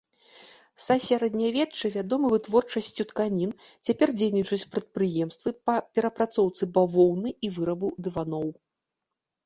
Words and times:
Са 0.85 0.95
сярэднявечча 1.07 1.91
вядомы 1.97 2.31
вытворчасцю 2.33 3.03
тканін, 3.13 3.53
цяпер 3.91 4.15
дзейнічаюць 4.17 4.69
прадпрыемствы 4.75 5.49
па 5.67 5.79
перапрацоўцы 5.97 6.63
бавоўны 6.75 7.29
і 7.49 7.57
вырабу 7.61 7.97
дываноў. 8.07 8.47